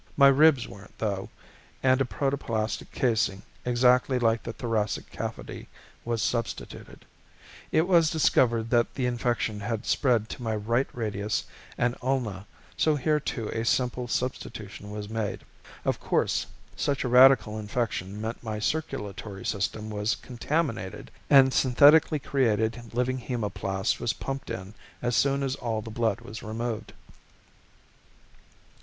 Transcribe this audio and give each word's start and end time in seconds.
My 0.17 0.29
ribs 0.29 0.67
weren't, 0.67 0.97
though, 0.97 1.29
and 1.83 2.01
a 2.01 2.05
protoplastic 2.05 2.89
casing, 2.91 3.43
exactly 3.63 4.17
like 4.17 4.41
the 4.41 4.51
thoracic 4.51 5.11
cavity, 5.11 5.67
was 6.03 6.23
substituted. 6.23 7.05
It 7.71 7.87
was 7.87 8.09
discovered 8.09 8.71
that 8.71 8.95
the 8.95 9.05
infection 9.05 9.59
had 9.59 9.85
spread 9.85 10.27
to 10.29 10.41
my 10.41 10.55
right 10.55 10.87
radius 10.91 11.45
and 11.77 11.95
ulna 12.01 12.47
so 12.75 12.95
here 12.95 13.19
too 13.19 13.49
a 13.49 13.63
simple 13.63 14.07
substitution 14.07 14.89
was 14.89 15.07
made. 15.07 15.41
Of 15.85 15.99
course, 15.99 16.47
such 16.75 17.03
a 17.03 17.07
radical 17.07 17.59
infection 17.59 18.19
meant 18.19 18.41
my 18.41 18.57
circulatory 18.57 19.45
system 19.45 19.91
was 19.91 20.15
contaminated 20.15 21.11
and 21.29 21.53
synthetically 21.53 22.17
created 22.17 22.91
living 22.95 23.19
hemoplast 23.19 23.99
was 23.99 24.13
pumped 24.13 24.49
in 24.49 24.73
as 24.99 25.15
soon 25.15 25.43
as 25.43 25.53
all 25.57 25.83
the 25.83 25.91
blood 25.91 26.21
was 26.21 26.41
removed. 26.41 26.93